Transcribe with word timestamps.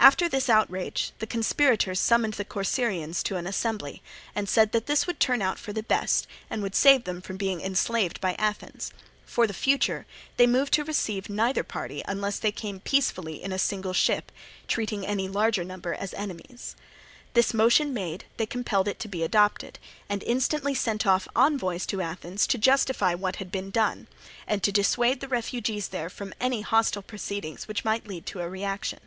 After 0.00 0.28
this 0.28 0.50
outrage, 0.50 1.12
the 1.18 1.26
conspirators 1.26 1.98
summoned 1.98 2.34
the 2.34 2.44
Corcyraeans 2.44 3.22
to 3.22 3.36
an 3.38 3.46
assembly, 3.46 4.02
and 4.34 4.46
said 4.50 4.72
that 4.72 4.84
this 4.84 5.06
would 5.06 5.18
turn 5.18 5.40
out 5.40 5.58
for 5.58 5.72
the 5.72 5.82
best, 5.82 6.26
and 6.50 6.62
would 6.62 6.74
save 6.74 7.04
them 7.04 7.22
from 7.22 7.38
being 7.38 7.62
enslaved 7.62 8.20
by 8.20 8.34
Athens: 8.34 8.92
for 9.24 9.46
the 9.46 9.54
future, 9.54 10.04
they 10.36 10.46
moved 10.46 10.74
to 10.74 10.84
receive 10.84 11.30
neither 11.30 11.64
party 11.64 12.02
unless 12.06 12.38
they 12.38 12.52
came 12.52 12.80
peacefully 12.80 13.42
in 13.42 13.50
a 13.50 13.58
single 13.58 13.94
ship, 13.94 14.30
treating 14.68 15.06
any 15.06 15.26
larger 15.26 15.64
number 15.64 15.94
as 15.94 16.12
enemies. 16.12 16.76
This 17.32 17.54
motion 17.54 17.94
made, 17.94 18.26
they 18.36 18.44
compelled 18.46 18.88
it 18.88 18.98
to 18.98 19.08
be 19.08 19.22
adopted, 19.22 19.78
and 20.10 20.22
instantly 20.24 20.74
sent 20.74 21.06
off 21.06 21.26
envoys 21.34 21.86
to 21.86 22.02
Athens 22.02 22.46
to 22.48 22.58
justify 22.58 23.14
what 23.14 23.36
had 23.36 23.50
been 23.50 23.70
done 23.70 24.08
and 24.46 24.62
to 24.64 24.70
dissuade 24.70 25.20
the 25.20 25.28
refugees 25.28 25.88
there 25.88 26.10
from 26.10 26.34
any 26.40 26.60
hostile 26.60 27.00
proceedings 27.02 27.66
which 27.66 27.86
might 27.86 28.06
lead 28.06 28.26
to 28.26 28.40
a 28.40 28.48
reaction. 28.50 29.00